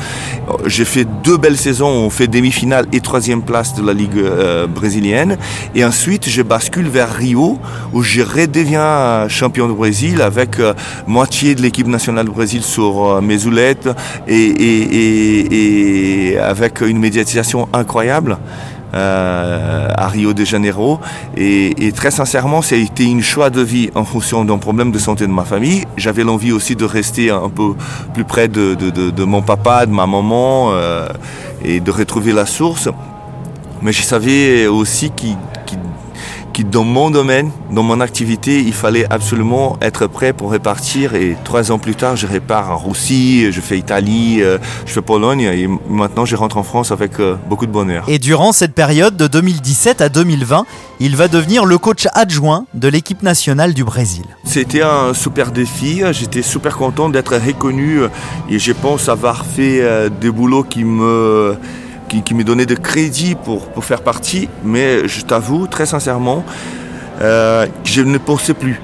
J'ai 0.66 0.84
fait 0.84 1.06
deux 1.24 1.36
belles 1.36 1.56
saisons, 1.56 1.88
on 1.88 2.10
fait 2.10 2.26
demi-finale 2.26 2.86
et 2.92 3.00
troisième 3.00 3.42
place 3.42 3.74
de 3.74 3.84
la 3.84 3.92
Ligue 3.92 4.18
euh, 4.18 4.66
brésilienne. 4.66 5.36
Et 5.74 5.84
ensuite, 5.84 6.28
je 6.28 6.42
bascule 6.42 6.88
vers 6.88 7.12
Rio, 7.12 7.58
où 7.92 8.02
je 8.02 8.22
redeviens 8.22 9.28
champion 9.28 9.68
du 9.68 9.74
Brésil 9.74 10.22
avec 10.22 10.58
euh, 10.58 10.74
moitié 11.06 11.54
de 11.54 11.62
l'équipe 11.62 11.86
nationale 11.86 12.26
du 12.26 12.32
Brésil 12.32 12.62
sur 12.62 13.04
euh, 13.04 13.20
mes 13.20 13.46
oulettes 13.46 13.88
et, 14.26 14.34
et, 14.34 14.82
et, 14.82 16.32
et 16.32 16.38
avec 16.38 16.80
une 16.80 16.98
médiatisation 16.98 17.68
incroyable 17.72 18.38
euh, 18.94 19.88
à 19.94 20.08
Rio 20.08 20.32
de 20.32 20.44
Janeiro. 20.44 21.00
Et, 21.36 21.92
très 21.94 22.10
sincèrement, 22.10 22.62
ça 22.62 22.74
a 22.74 22.78
été 22.78 23.04
une 23.04 23.22
choix 23.22 23.50
de 23.50 23.60
vie 23.60 23.90
en 23.94 24.04
fonction 24.04 24.44
d'un 24.44 24.58
problème 24.58 24.90
de 24.92 24.98
santé 24.98 25.26
de 25.26 25.32
ma 25.32 25.44
famille. 25.44 25.84
J'avais 25.96 26.24
l'envie 26.24 26.52
aussi 26.52 26.76
de 26.76 26.84
rester 26.84 27.30
un 27.30 27.48
peu 27.48 27.74
plus 28.14 28.24
près 28.24 28.48
de, 28.48 28.74
de 28.74 29.24
mon 29.24 29.42
papa, 29.42 29.86
de 29.86 29.92
ma 29.92 30.06
maman, 30.06 30.70
euh, 30.72 31.08
et 31.64 31.80
de 31.80 31.90
retrouver 31.90 32.32
la 32.32 32.46
source. 32.46 32.88
Mais 33.82 33.92
je 33.92 34.02
savais 34.02 34.66
aussi 34.66 35.10
qu'il 35.10 35.36
que 36.52 36.62
dans 36.62 36.84
mon 36.84 37.10
domaine, 37.10 37.50
dans 37.70 37.82
mon 37.82 38.00
activité, 38.00 38.60
il 38.60 38.72
fallait 38.72 39.06
absolument 39.10 39.76
être 39.80 40.06
prêt 40.06 40.32
pour 40.32 40.52
repartir. 40.52 41.14
Et 41.14 41.36
trois 41.44 41.72
ans 41.72 41.78
plus 41.78 41.94
tard, 41.94 42.16
je 42.16 42.26
repars 42.26 42.70
en 42.70 42.78
Russie, 42.78 43.50
je 43.50 43.60
fais 43.60 43.78
Italie, 43.78 44.42
euh, 44.42 44.58
je 44.86 44.92
fais 44.92 45.02
Pologne. 45.02 45.40
Et 45.40 45.68
maintenant, 45.88 46.24
je 46.24 46.36
rentre 46.36 46.58
en 46.58 46.62
France 46.62 46.92
avec 46.92 47.18
euh, 47.20 47.36
beaucoup 47.48 47.66
de 47.66 47.72
bonheur. 47.72 48.04
Et 48.08 48.18
durant 48.18 48.52
cette 48.52 48.74
période 48.74 49.16
de 49.16 49.26
2017 49.26 50.00
à 50.00 50.08
2020, 50.08 50.66
il 51.00 51.16
va 51.16 51.28
devenir 51.28 51.64
le 51.64 51.78
coach 51.78 52.06
adjoint 52.14 52.66
de 52.74 52.88
l'équipe 52.88 53.22
nationale 53.22 53.74
du 53.74 53.84
Brésil. 53.84 54.24
C'était 54.44 54.82
un 54.82 55.14
super 55.14 55.50
défi. 55.50 56.02
J'étais 56.12 56.42
super 56.42 56.76
content 56.76 57.08
d'être 57.08 57.36
reconnu 57.36 58.00
et 58.48 58.58
je 58.58 58.72
pense 58.72 59.08
avoir 59.08 59.46
fait 59.46 59.80
euh, 59.80 60.08
des 60.08 60.30
boulots 60.30 60.64
qui 60.64 60.84
me 60.84 61.56
qui, 62.20 62.34
me 62.34 62.44
donnait 62.44 62.66
de 62.66 62.74
crédit 62.74 63.34
pour, 63.34 63.84
faire 63.84 64.02
partie, 64.02 64.48
mais 64.62 65.08
je 65.08 65.22
t'avoue 65.22 65.66
très 65.66 65.86
sincèrement 65.86 66.44
euh, 67.20 67.66
je 67.84 68.02
ne 68.02 68.18
pensais 68.18 68.54
plus. 68.54 68.80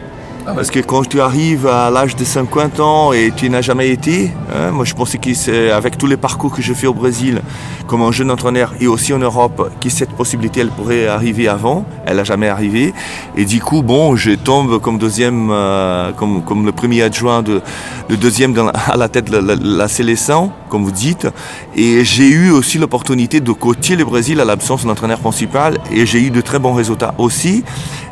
Parce 0.54 0.70
que 0.70 0.80
quand 0.80 1.06
tu 1.06 1.20
arrives 1.20 1.66
à 1.66 1.90
l'âge 1.90 2.16
de 2.16 2.24
50 2.24 2.80
ans 2.80 3.12
et 3.12 3.32
tu 3.34 3.50
n'as 3.50 3.60
jamais 3.60 3.90
été, 3.90 4.30
hein, 4.54 4.70
moi 4.70 4.84
je 4.84 4.94
pensais 4.94 5.18
qu'avec 5.18 5.98
tous 5.98 6.06
les 6.06 6.16
parcours 6.16 6.52
que 6.54 6.62
je 6.62 6.72
fais 6.72 6.86
au 6.86 6.94
Brésil, 6.94 7.42
comme 7.86 8.02
un 8.02 8.12
jeune 8.12 8.30
entraîneur 8.30 8.74
et 8.80 8.86
aussi 8.86 9.12
en 9.12 9.18
Europe, 9.18 9.70
que 9.80 9.88
cette 9.88 10.10
possibilité 10.10 10.60
elle 10.60 10.70
pourrait 10.70 11.06
arriver 11.06 11.48
avant, 11.48 11.84
elle 12.06 12.16
n'a 12.16 12.24
jamais 12.24 12.48
arrivé. 12.48 12.94
Et 13.36 13.44
du 13.44 13.60
coup, 13.60 13.82
bon, 13.82 14.16
je 14.16 14.32
tombe 14.32 14.80
comme 14.80 14.98
deuxième, 14.98 15.48
euh, 15.50 16.12
comme, 16.12 16.42
comme 16.42 16.64
le 16.64 16.72
premier 16.72 17.02
adjoint, 17.02 17.42
de, 17.42 17.60
le 18.08 18.16
deuxième 18.16 18.54
à 18.86 18.96
la 18.96 19.08
tête 19.08 19.30
de 19.30 19.38
la, 19.38 19.54
la, 19.54 19.88
sélection, 19.88 20.50
comme 20.68 20.84
vous 20.84 20.90
dites. 20.90 21.28
Et 21.76 22.04
j'ai 22.04 22.28
eu 22.28 22.50
aussi 22.50 22.78
l'opportunité 22.78 23.40
de 23.40 23.52
coacher 23.52 23.96
le 23.96 24.04
Brésil 24.04 24.40
à 24.40 24.44
l'absence 24.44 24.82
de 24.82 24.88
l'entraîneur 24.88 25.18
principal 25.18 25.78
et 25.92 26.06
j'ai 26.06 26.20
eu 26.20 26.30
de 26.30 26.40
très 26.40 26.58
bons 26.58 26.74
résultats 26.74 27.14
aussi. 27.18 27.64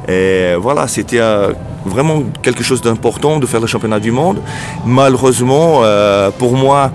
Et 0.09 0.55
voilà, 0.59 0.87
c'était 0.87 1.19
euh, 1.19 1.53
vraiment 1.85 2.23
quelque 2.43 2.63
chose 2.63 2.81
d'important 2.81 3.39
de 3.39 3.47
faire 3.47 3.61
le 3.61 3.67
championnat 3.67 4.01
du 4.01 4.13
monde. 4.13 4.41
Malheureusement, 4.85 5.81
euh, 5.83 6.31
pour 6.31 6.57
moi, 6.57 6.93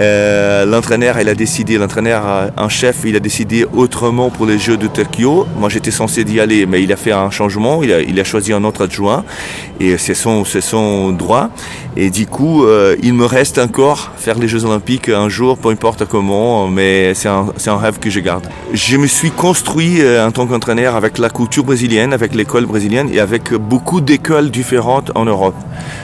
euh, 0.00 0.64
l'entraîneur, 0.66 1.20
il 1.20 1.28
a 1.28 1.34
décidé, 1.34 1.78
l'entraîneur 1.78 2.50
en 2.56 2.68
chef, 2.68 2.98
il 3.04 3.16
a 3.16 3.20
décidé 3.20 3.66
autrement 3.72 4.30
pour 4.30 4.46
les 4.46 4.58
Jeux 4.58 4.76
de 4.76 4.86
Tokyo. 4.86 5.46
Moi, 5.58 5.68
j'étais 5.68 5.90
censé 5.90 6.24
d'y 6.24 6.40
aller, 6.40 6.66
mais 6.66 6.82
il 6.82 6.92
a 6.92 6.96
fait 6.96 7.12
un 7.12 7.30
changement. 7.30 7.82
Il 7.82 8.20
a, 8.20 8.24
choisi 8.24 8.52
un 8.52 8.62
autre 8.64 8.84
adjoint 8.84 9.24
et 9.80 9.96
c'est 9.98 10.14
son, 10.14 10.44
c'est 10.44 10.60
son 10.60 11.10
droit. 11.10 11.50
Et 11.96 12.10
du 12.10 12.26
coup, 12.26 12.64
il 13.02 13.14
me 13.14 13.24
reste 13.24 13.58
encore 13.58 14.12
faire 14.16 14.38
les 14.38 14.46
Jeux 14.46 14.64
Olympiques 14.64 15.08
un 15.08 15.28
jour, 15.28 15.58
peu 15.58 15.70
importe 15.70 16.04
comment, 16.04 16.68
mais 16.68 17.14
c'est 17.14 17.28
un, 17.28 17.46
c'est 17.56 17.70
un 17.70 17.78
rêve 17.78 17.98
que 17.98 18.10
je 18.10 18.20
garde. 18.20 18.46
Je 18.72 18.96
me 18.96 19.06
suis 19.06 19.30
construit 19.30 19.98
en 20.18 20.30
tant 20.30 20.46
qu'entraîneur 20.46 20.94
avec 20.94 21.18
la 21.18 21.30
culture 21.30 21.64
brésilienne, 21.64 22.12
avec 22.12 22.34
les 22.34 22.44
brésilienne 22.44 23.08
et 23.12 23.20
avec 23.20 23.52
beaucoup 23.54 24.00
d'écoles 24.00 24.50
différentes 24.50 25.10
en 25.14 25.24
Europe. 25.24 25.54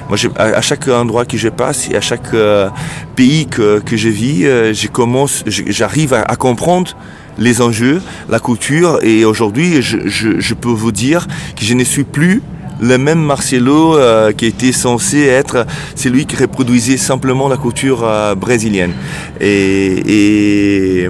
Moi, 0.08 0.18
à 0.36 0.60
chaque 0.60 0.88
endroit 0.88 1.24
que 1.24 1.36
je 1.36 1.48
passe 1.48 1.90
et 1.90 1.96
à 1.96 2.00
chaque 2.00 2.32
euh, 2.34 2.68
pays 3.16 3.46
que, 3.46 3.85
que 3.86 3.96
je 3.96 4.08
vis, 4.10 4.44
euh, 4.44 4.74
je 4.74 4.88
commence, 4.88 5.44
j'arrive 5.46 6.12
à, 6.12 6.36
comprendre 6.36 6.96
les 7.38 7.62
enjeux, 7.62 8.02
la 8.28 8.40
culture 8.40 8.98
et 9.02 9.24
aujourd'hui, 9.24 9.80
je, 9.80 10.54
peux 10.54 10.68
vous 10.68 10.92
dire 10.92 11.26
que 11.56 11.64
je 11.64 11.74
ne 11.74 11.84
suis 11.84 12.04
plus 12.04 12.42
le 12.80 12.98
même 12.98 13.20
Marcelo 13.20 13.96
euh, 13.96 14.32
qui 14.32 14.46
était 14.46 14.72
censé 14.72 15.20
être 15.22 15.66
celui 15.94 16.26
qui 16.26 16.36
reproduisait 16.36 16.98
simplement 16.98 17.48
la 17.48 17.56
culture 17.56 18.04
brésilienne. 18.36 18.92
Et, 19.40 21.04
et 21.04 21.08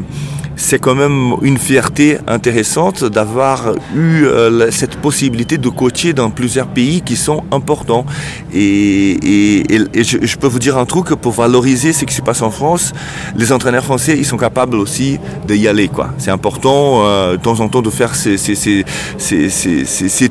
c'est 0.56 0.78
quand 0.78 0.94
même 0.94 1.34
une 1.42 1.58
fierté 1.58 2.18
intéressante 2.26 3.04
d'avoir 3.04 3.74
eu 3.94 4.24
euh, 4.24 4.70
cette 4.70 4.96
possibilité 4.96 5.58
de 5.58 5.68
coacher 5.68 6.14
dans 6.14 6.30
plusieurs 6.30 6.66
pays 6.66 7.02
qui 7.02 7.14
sont 7.14 7.44
importants. 7.52 8.06
Et, 8.54 9.62
je, 9.94 10.36
peux 10.36 10.46
vous 10.46 10.58
dire 10.58 10.78
un 10.78 10.86
truc, 10.86 11.14
pour 11.14 11.32
valoriser 11.32 11.92
ce 11.92 12.04
qui 12.06 12.14
se 12.14 12.22
passe 12.22 12.42
en 12.42 12.50
France, 12.50 12.92
les 13.36 13.52
entraîneurs 13.52 13.84
français, 13.84 14.16
ils 14.16 14.24
sont 14.24 14.38
capables 14.38 14.76
aussi 14.76 15.18
d'y 15.46 15.68
aller. 15.68 15.88
quoi. 15.88 16.10
C'est 16.18 16.30
important 16.30 17.02
euh, 17.04 17.32
de 17.32 17.42
temps 17.42 17.60
en 17.60 17.68
temps 17.68 17.82
de 17.82 17.90
faire 17.90 18.14
ces, 18.14 18.36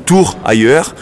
tours 0.04 0.38
ailleurs 0.44 0.94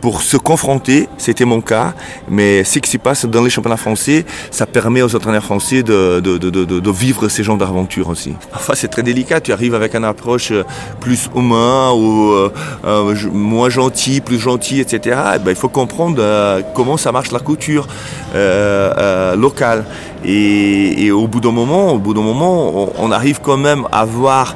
pour 0.00 0.22
se 0.22 0.36
confronter, 0.36 1.08
c'était 1.18 1.44
mon 1.44 1.60
cas, 1.60 1.92
mais 2.28 2.64
ce 2.64 2.78
qui 2.78 2.90
se 2.90 2.98
passe 2.98 3.26
dans 3.26 3.42
les 3.42 3.50
championnats 3.50 3.76
français, 3.76 4.24
ça 4.50 4.66
permet 4.66 5.02
aux 5.02 5.14
entraîneurs 5.14 5.44
français 5.44 5.82
de, 5.82 6.20
de, 6.20 6.38
de, 6.38 6.64
de 6.64 6.90
vivre 6.90 7.28
ces 7.28 7.42
genres 7.42 7.56
d'aventure 7.56 8.08
aussi. 8.08 8.34
Enfin, 8.54 8.74
c'est 8.76 8.88
très 8.88 9.02
délicat, 9.02 9.40
tu 9.40 9.52
arrives 9.52 9.74
avec 9.74 9.94
une 9.94 10.04
approche 10.04 10.52
plus 11.00 11.28
humain 11.34 11.90
ou 11.92 12.32
euh, 12.32 12.52
euh 12.84 13.14
moins 13.32 13.68
gentil, 13.68 14.20
plus 14.20 14.38
gentil, 14.38 14.80
etc. 14.80 14.98
Et 15.04 15.36
eh 15.36 15.38
ben, 15.38 15.50
il 15.50 15.56
faut 15.56 15.68
comprendre 15.68 16.16
euh, 16.20 16.62
comment 16.74 16.96
ça 16.96 17.12
marche 17.12 17.32
la 17.32 17.40
couture 17.40 17.86
euh, 18.34 18.92
euh, 18.96 19.36
locale. 19.36 19.84
Et, 20.24 21.06
et, 21.06 21.10
au 21.10 21.26
bout 21.26 21.40
d'un 21.40 21.52
moment, 21.52 21.92
au 21.92 21.98
bout 21.98 22.14
d'un 22.14 22.22
moment, 22.22 22.70
on, 22.74 22.92
on 22.98 23.10
arrive 23.12 23.40
quand 23.42 23.56
même 23.56 23.86
à 23.92 24.00
avoir 24.00 24.54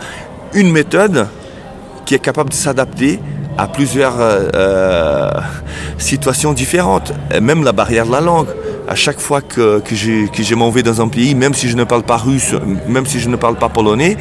une 0.55 0.71
méthode 0.71 1.29
qui 2.05 2.15
est 2.15 2.19
capable 2.19 2.51
de 2.51 2.55
s'adapter 2.55 3.21
à 3.59 3.67
plusieurs 3.67 4.21
euh, 4.21 4.49
euh, 4.55 5.31
situations 5.99 6.53
différentes. 6.53 7.13
même 7.41 7.65
la 7.65 7.73
barrière 7.73 8.07
de 8.07 8.13
la 8.13 8.21
langue. 8.21 8.49
À 8.89 8.95
chaque 8.97 9.21
fois 9.21 9.41
que, 9.41 9.79
que, 9.81 9.95
je, 9.95 10.27
que 10.29 10.43
je 10.43 10.55
m'en 10.55 10.71
vais 10.71 10.83
dans 10.83 11.01
un 11.01 11.09
pays, 11.09 11.35
même 11.35 11.55
si 11.55 11.69
je 11.69 11.77
ne 11.77 11.85
parle 11.85 12.03
pas 12.03 12.17
russe, 12.17 12.55
même 12.89 13.07
si 13.07 13.21
je 13.21 13.29
ne 13.29 13.37
parle 13.37 13.57
pas 13.57 13.69
polonais, 13.69 14.17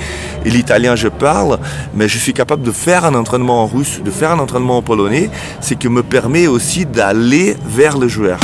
et 0.45 0.50
l'italien 0.51 0.95
je 0.95 1.07
parle, 1.07 1.57
mais 1.95 2.07
je 2.07 2.17
suis 2.19 2.33
capable 2.33 2.61
de 2.61 2.71
faire 2.71 3.03
un 3.03 3.15
entraînement 3.15 3.63
en 3.63 3.67
russe, 3.67 4.01
de 4.05 4.11
faire 4.11 4.31
un 4.31 4.39
entraînement 4.39 4.77
en 4.77 4.81
polonais, 4.83 5.29
ce 5.61 5.73
qui 5.73 5.89
me 5.89 6.03
permet 6.03 6.45
aussi 6.47 6.85
d'aller 6.85 7.57
vers 7.65 7.97
le 7.97 8.07
joueur. 8.07 8.39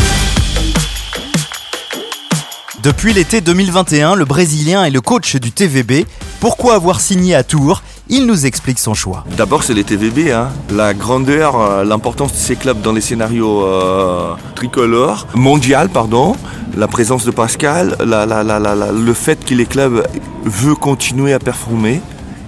Depuis 2.81 3.11
l'été 3.11 3.41
2021, 3.41 4.15
le 4.15 4.23
Brésilien 4.23 4.85
est 4.85 4.91
le 4.91 5.01
coach 5.01 5.35
du 5.35 5.51
TVB. 5.51 6.05
Pourquoi 6.39 6.75
avoir 6.75 7.01
signé 7.01 7.35
à 7.35 7.43
Tours 7.43 7.83
il 8.09 8.25
nous 8.25 8.45
explique 8.45 8.79
son 8.79 8.93
choix. 8.93 9.23
D'abord, 9.37 9.63
c'est 9.63 9.73
les 9.73 9.83
TVB. 9.83 10.31
Hein. 10.31 10.49
La 10.71 10.93
grandeur, 10.93 11.59
euh, 11.59 11.83
l'importance 11.83 12.31
de 12.31 12.37
ces 12.37 12.55
clubs 12.55 12.81
dans 12.81 12.93
les 12.93 13.01
scénarios 13.01 13.65
euh, 13.65 14.33
tricolores, 14.55 15.27
mondial, 15.35 15.89
pardon, 15.89 16.35
la 16.75 16.87
présence 16.87 17.25
de 17.25 17.31
Pascal, 17.31 17.95
le 17.99 19.13
fait 19.13 19.43
que 19.43 19.53
les 19.53 19.65
clubs 19.65 20.07
veulent 20.45 20.75
continuer 20.75 21.33
à 21.33 21.39
performer 21.39 22.01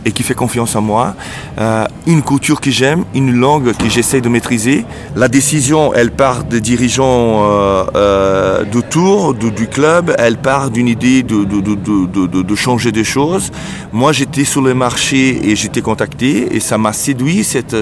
et 0.06 0.12
qui 0.12 0.24
fait 0.24 0.34
confiance 0.34 0.76
en 0.76 0.82
moi, 0.82 1.16
euh, 1.60 1.86
une 2.08 2.22
culture 2.22 2.62
que 2.62 2.72
j'aime, 2.72 3.04
une 3.14 3.34
langue 3.34 3.74
que 3.74 3.90
j'essaie 3.90 4.22
de 4.22 4.30
maîtriser. 4.30 4.86
La 5.16 5.28
décision, 5.28 5.94
elle 5.94 6.12
part 6.12 6.46
des 6.46 6.62
dirigeants 6.62 7.44
euh, 7.44 7.84
euh, 7.96 8.64
tour, 8.90 9.34
du 9.34 9.68
club, 9.68 10.16
elle 10.18 10.38
part 10.38 10.70
d'une 10.72 10.88
idée 10.88 11.22
de, 11.22 11.44
de, 11.44 11.60
de, 11.60 12.42
de, 12.42 12.56
changer 12.56 12.92
des 12.92 13.04
choses. 13.04 13.52
Moi, 13.92 14.14
j'étais 14.14 14.46
sur 14.46 14.62
le 14.62 14.74
marché 14.74 15.50
et 15.50 15.56
j'étais 15.56 15.82
contacté 15.82 16.56
et 16.56 16.60
ça 16.60 16.78
m'a 16.78 16.94
séduit 16.94 17.44
cette, 17.44 17.76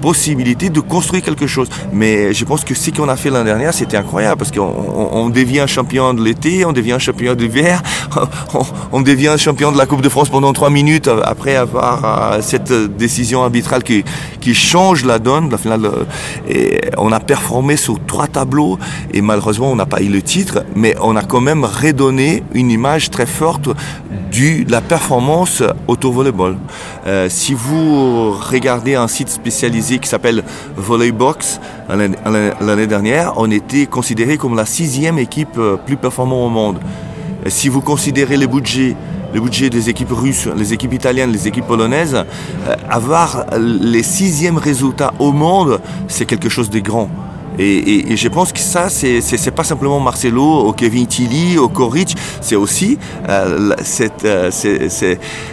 possibilité 0.00 0.70
de 0.70 0.80
construire 0.80 1.22
quelque 1.22 1.46
chose. 1.46 1.68
Mais 1.92 2.32
je 2.32 2.44
pense 2.44 2.64
que 2.64 2.74
ce 2.74 2.90
qu'on 2.90 3.08
a 3.08 3.16
fait 3.16 3.30
l'année 3.30 3.44
dernière, 3.44 3.74
c'était 3.74 3.96
incroyable 3.96 4.38
parce 4.38 4.50
qu'on 4.50 4.72
on 5.12 5.28
devient 5.28 5.66
champion 5.68 6.14
de 6.14 6.22
l'été, 6.22 6.64
on 6.64 6.72
devient 6.72 6.96
champion 6.98 7.34
d'hiver, 7.34 7.82
on, 8.54 8.62
on 8.92 9.00
devient 9.02 9.34
champion 9.38 9.70
de 9.70 9.78
la 9.78 9.86
Coupe 9.86 10.00
de 10.00 10.08
France 10.08 10.28
pendant 10.28 10.52
trois 10.52 10.70
minutes 10.70 11.08
après 11.26 11.56
avoir 11.56 12.04
euh, 12.04 12.38
cette 12.40 12.72
décision 12.96 13.42
arbitrale 13.42 13.82
qui, 13.82 14.04
qui 14.40 14.54
change 14.54 15.04
la 15.04 15.18
donne, 15.18 15.50
la 15.50 15.58
finale, 15.58 15.84
euh, 15.84 16.78
on 16.96 17.12
a 17.12 17.20
performé 17.20 17.76
sur 17.76 17.98
trois 18.06 18.28
tableaux 18.28 18.78
et 19.12 19.20
malheureusement 19.20 19.70
on 19.70 19.76
n'a 19.76 19.86
pas 19.86 20.00
eu 20.00 20.08
le 20.08 20.22
titre, 20.22 20.64
mais 20.74 20.94
on 21.02 21.16
a 21.16 21.22
quand 21.22 21.40
même 21.40 21.64
redonné 21.64 22.44
une 22.54 22.70
image 22.70 23.10
très 23.10 23.26
forte 23.26 23.68
de 23.68 24.70
la 24.70 24.80
performance 24.80 25.62
autour 25.88 26.12
volleyball. 26.12 26.56
Euh, 27.06 27.26
si 27.28 27.54
vous 27.54 28.32
regardez 28.32 28.94
un 28.94 29.08
site 29.08 29.28
spécialisé 29.28 29.98
qui 29.98 30.08
s'appelle 30.08 30.44
Volleybox, 30.76 31.60
l'année 31.88 32.86
dernière, 32.86 33.34
on 33.36 33.50
était 33.50 33.86
considéré 33.86 34.36
comme 34.36 34.56
la 34.56 34.66
sixième 34.66 35.18
équipe 35.18 35.58
plus 35.86 35.96
performante 35.96 36.46
au 36.46 36.50
monde. 36.50 36.78
Si 37.48 37.68
vous 37.68 37.80
considérez 37.80 38.36
les 38.36 38.46
budgets 38.46 38.96
le 39.36 39.42
budget 39.42 39.68
des 39.68 39.90
équipes 39.90 40.12
russes, 40.12 40.48
les 40.56 40.72
équipes 40.72 40.94
italiennes, 40.94 41.30
les 41.30 41.46
équipes 41.46 41.66
polonaises, 41.66 42.14
euh, 42.14 42.74
avoir 42.88 43.44
les 43.58 44.02
sixièmes 44.02 44.56
résultats 44.56 45.12
au 45.18 45.30
monde, 45.30 45.78
c'est 46.08 46.24
quelque 46.24 46.48
chose 46.48 46.70
de 46.70 46.78
grand. 46.78 47.10
Et, 47.58 48.16
je 48.16 48.28
pense 48.28 48.52
que 48.52 48.58
ça, 48.58 48.88
c'est, 48.88 49.50
pas 49.54 49.64
simplement 49.64 50.00
Marcelo, 50.00 50.60
au 50.68 50.72
Kevin 50.72 51.06
Tilly, 51.06 51.58
au 51.58 51.68
Koric, 51.68 52.16
c'est 52.40 52.56
aussi 52.56 52.98
euh, 53.28 53.74
euh, 54.24 54.50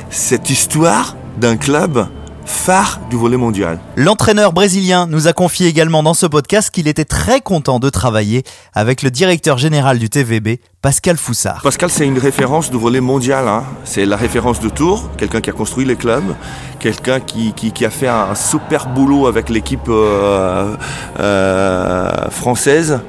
cette 0.10 0.50
histoire 0.50 1.16
d'un 1.38 1.58
club 1.58 2.08
phare 2.46 3.00
du 3.10 3.16
volet 3.16 3.38
mondial. 3.38 3.80
L'entraîneur 3.96 4.54
brésilien 4.54 5.08
nous 5.08 5.28
a 5.28 5.34
confié 5.34 5.68
également 5.68 6.04
dans 6.04 6.14
ce 6.14 6.26
podcast 6.26 6.70
qu'il 6.70 6.88
était 6.88 7.06
très 7.06 7.42
content 7.42 7.80
de 7.80 7.90
travailler 7.90 8.44
avec 8.74 9.02
le 9.02 9.12
directeur 9.12 9.58
général 9.58 10.00
du 10.00 10.10
TVB, 10.10 10.60
Pascal 10.82 11.18
Foussard. 11.18 11.62
Pascal, 11.62 11.90
c'est 11.90 12.06
une 12.06 12.20
référence 12.20 12.70
du 12.70 12.78
volet 12.78 13.00
mondial. 13.00 13.48
Hein. 13.48 13.64
C'est 13.86 14.06
la 14.06 14.18
référence 14.18 14.60
de 14.60 14.70
Tours, 14.70 15.10
quelqu'un 15.18 15.42
qui 15.42 15.50
a 15.50 15.54
construit 15.54 15.86
les 15.86 15.96
clubs, 15.96 16.36
quelqu'un 16.80 17.20
qui, 17.20 17.54
qui, 17.54 17.72
qui, 17.72 17.86
a 17.86 17.90
fait 17.90 18.08
un 18.10 18.36
super 18.36 18.88
boulot 18.88 19.28
avec 19.28 19.50
l'équipe 19.50 19.88
euh, 19.88 20.76
euh, 21.20 22.30
française 22.30 23.00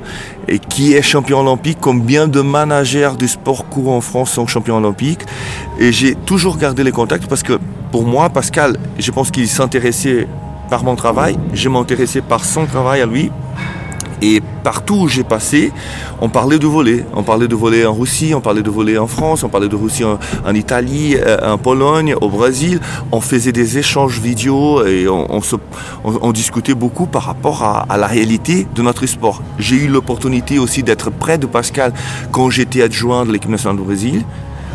et 0.46 0.58
qui 0.58 0.94
est 0.94 1.02
champion 1.02 1.40
olympique, 1.40 1.80
comme 1.80 2.02
bien 2.02 2.28
de 2.28 2.40
managers 2.40 3.12
du 3.18 3.28
sport 3.28 3.68
courant 3.68 3.96
en 3.96 4.00
France 4.00 4.32
sont 4.32 4.46
champions 4.46 4.76
olympiques. 4.76 5.22
Et 5.78 5.92
j'ai 5.92 6.14
toujours 6.14 6.58
gardé 6.58 6.84
les 6.84 6.92
contacts 6.92 7.26
parce 7.26 7.42
que 7.42 7.58
pour 7.94 8.02
moi, 8.02 8.28
Pascal, 8.28 8.76
je 8.98 9.08
pense 9.12 9.30
qu'il 9.30 9.46
s'intéressait 9.46 10.26
par 10.68 10.82
mon 10.82 10.96
travail, 10.96 11.38
je 11.52 11.68
m'intéressais 11.68 12.22
par 12.22 12.44
son 12.44 12.66
travail 12.66 13.00
à 13.00 13.06
lui. 13.06 13.30
Et 14.20 14.42
partout 14.64 15.02
où 15.02 15.06
j'ai 15.06 15.22
passé, 15.22 15.72
on 16.20 16.28
parlait 16.28 16.58
de 16.58 16.66
voler. 16.66 17.04
On 17.14 17.22
parlait 17.22 17.46
de 17.46 17.54
voler 17.54 17.86
en 17.86 17.94
Russie, 17.94 18.32
on 18.34 18.40
parlait 18.40 18.62
de 18.62 18.70
voler 18.70 18.98
en 18.98 19.06
France, 19.06 19.44
on 19.44 19.48
parlait 19.48 19.68
de 19.68 19.76
Russie 19.76 20.02
en, 20.02 20.54
Italie, 20.56 21.14
euh, 21.16 21.52
en 21.52 21.56
Pologne, 21.56 22.16
au 22.20 22.28
Brésil. 22.28 22.80
On 23.12 23.20
faisait 23.20 23.52
des 23.52 23.78
échanges 23.78 24.18
vidéo 24.18 24.84
et 24.84 25.06
on, 25.08 26.32
discutait 26.32 26.74
beaucoup 26.74 27.06
par 27.06 27.22
rapport 27.22 27.62
à, 27.62 27.96
la 27.96 28.08
réalité 28.08 28.66
de 28.74 28.82
notre 28.82 29.06
sport. 29.06 29.40
J'ai 29.60 29.76
eu 29.76 29.86
l'opportunité 29.86 30.58
aussi 30.58 30.82
d'être 30.82 31.10
près 31.10 31.38
de 31.38 31.46
Pascal 31.46 31.92
quand 32.32 32.50
j'étais 32.50 32.82
adjoint 32.82 33.24
de 33.24 33.30
l'équipe 33.30 33.50
nationale 33.50 33.76
du 33.76 33.84
Brésil 33.84 34.24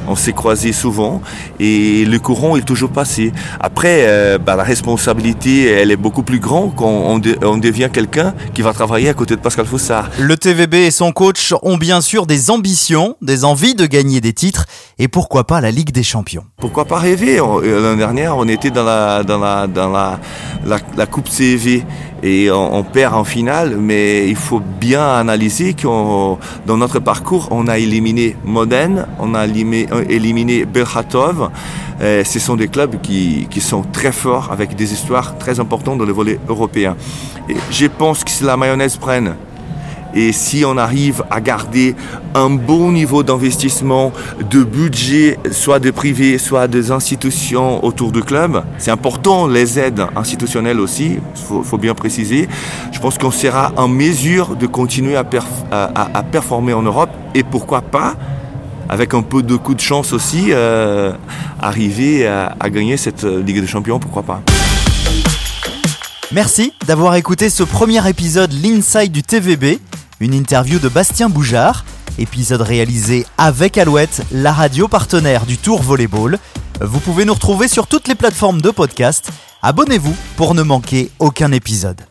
on 0.07 0.15
s'est 0.15 0.33
croisés 0.33 0.73
souvent 0.73 1.21
et 1.59 2.05
le 2.05 2.19
courant 2.19 2.55
est 2.55 2.65
toujours 2.65 2.91
passé. 2.91 3.31
Après, 3.59 4.05
euh, 4.07 4.37
bah, 4.37 4.55
la 4.55 4.63
responsabilité, 4.63 5.65
elle 5.65 5.91
est 5.91 5.97
beaucoup 5.97 6.23
plus 6.23 6.39
grande 6.39 6.75
quand 6.75 6.87
on, 6.87 7.19
de, 7.19 7.37
on 7.43 7.57
devient 7.57 7.89
quelqu'un 7.91 8.33
qui 8.53 8.61
va 8.61 8.73
travailler 8.73 9.09
à 9.09 9.13
côté 9.13 9.35
de 9.35 9.41
Pascal 9.41 9.65
Fossard. 9.65 10.09
Le 10.19 10.37
TVB 10.37 10.75
et 10.75 10.91
son 10.91 11.11
coach 11.11 11.53
ont 11.61 11.77
bien 11.77 12.01
sûr 12.01 12.25
des 12.25 12.51
ambitions, 12.51 13.15
des 13.21 13.45
envies 13.45 13.75
de 13.75 13.85
gagner 13.85 14.21
des 14.21 14.33
titres 14.33 14.65
et 14.97 15.07
pourquoi 15.07 15.45
pas 15.45 15.61
la 15.61 15.71
Ligue 15.71 15.91
des 15.91 16.03
Champions. 16.03 16.43
Pourquoi 16.57 16.85
pas 16.85 16.99
rêver? 16.99 17.37
L'année 17.37 17.97
dernière, 17.97 18.37
on 18.37 18.47
était 18.47 18.71
dans 18.71 18.83
la, 18.83 19.23
dans 19.23 19.39
la, 19.39 19.67
dans 19.67 19.89
la, 19.89 20.19
la, 20.65 20.79
la 20.97 21.05
Coupe 21.05 21.29
CV 21.29 21.83
et 22.23 22.51
on, 22.51 22.75
on, 22.75 22.83
perd 22.83 23.13
en 23.13 23.23
finale, 23.23 23.77
mais 23.77 24.27
il 24.27 24.35
faut 24.35 24.59
bien 24.59 25.07
analyser 25.15 25.73
que 25.73 25.87
dans 25.87 26.77
notre 26.77 26.99
parcours, 26.99 27.47
on 27.51 27.67
a 27.67 27.77
éliminé 27.77 28.35
Modène, 28.43 29.07
on 29.19 29.35
a 29.35 29.45
éliminé, 29.45 29.87
éliminé 30.09 30.65
Belhatov. 30.65 31.49
Euh, 32.01 32.23
ce 32.23 32.39
sont 32.39 32.55
des 32.55 32.67
clubs 32.67 32.99
qui, 33.01 33.47
qui, 33.49 33.61
sont 33.61 33.83
très 33.83 34.11
forts, 34.11 34.49
avec 34.51 34.75
des 34.75 34.93
histoires 34.93 35.37
très 35.37 35.59
importantes 35.59 35.97
dans 35.97 36.05
le 36.05 36.13
volet 36.13 36.39
européen. 36.47 36.95
Et 37.49 37.55
je 37.71 37.87
pense 37.87 38.23
que 38.23 38.31
si 38.31 38.43
la 38.43 38.55
mayonnaise 38.55 38.97
prenne, 38.97 39.35
et 40.13 40.31
si 40.31 40.63
on 40.65 40.77
arrive 40.77 41.23
à 41.29 41.39
garder 41.39 41.95
un 42.33 42.49
bon 42.49 42.91
niveau 42.91 43.23
d'investissement, 43.23 44.11
de 44.49 44.63
budget, 44.63 45.37
soit 45.51 45.79
de 45.79 45.91
privés, 45.91 46.37
soit 46.37 46.67
des 46.67 46.91
institutions 46.91 47.83
autour 47.85 48.11
du 48.11 48.23
club, 48.23 48.63
c'est 48.77 48.91
important, 48.91 49.47
les 49.47 49.79
aides 49.79 50.05
institutionnelles 50.15 50.79
aussi, 50.79 51.17
il 51.17 51.63
faut, 51.63 51.77
bien 51.77 51.93
préciser. 51.93 52.47
Je 52.91 52.99
pense 52.99 53.17
qu'on 53.17 53.31
sera 53.31 53.71
en 53.77 53.87
mesure 53.87 54.55
de 54.55 54.67
continuer 54.67 55.15
à, 55.15 55.25
à, 55.71 56.23
performer 56.23 56.73
en 56.73 56.81
Europe 56.81 57.11
et 57.35 57.43
pourquoi 57.43 57.81
pas, 57.81 58.15
avec 58.89 59.13
un 59.13 59.21
peu 59.21 59.43
de 59.43 59.55
coup 59.55 59.75
de 59.75 59.79
chance 59.79 60.11
aussi, 60.11 60.47
euh, 60.49 61.13
arriver 61.61 62.27
à, 62.27 62.55
à 62.59 62.69
gagner 62.69 62.97
cette 62.97 63.23
Ligue 63.23 63.61
des 63.61 63.67
Champions, 63.67 63.99
pourquoi 63.99 64.23
pas. 64.23 64.41
Merci 66.31 66.73
d'avoir 66.85 67.15
écouté 67.15 67.49
ce 67.49 67.63
premier 67.63 68.07
épisode 68.07 68.51
L'Inside 68.53 69.11
du 69.11 69.23
TVB, 69.23 69.79
une 70.19 70.33
interview 70.33 70.77
de 70.77 70.87
Bastien 70.87 71.29
Boujard, 71.29 71.85
épisode 72.19 72.61
réalisé 72.61 73.25
avec 73.37 73.77
Alouette, 73.77 74.21
la 74.31 74.51
radio 74.51 74.87
partenaire 74.87 75.45
du 75.45 75.57
Tour 75.57 75.81
Volleyball. 75.81 76.37
Vous 76.81 76.99
pouvez 76.99 77.25
nous 77.25 77.33
retrouver 77.33 77.67
sur 77.67 77.87
toutes 77.87 78.07
les 78.07 78.15
plateformes 78.15 78.61
de 78.61 78.69
podcast. 78.69 79.31
Abonnez-vous 79.61 80.15
pour 80.35 80.53
ne 80.55 80.61
manquer 80.61 81.09
aucun 81.19 81.51
épisode. 81.51 82.08